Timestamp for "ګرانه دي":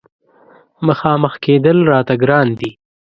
2.21-2.69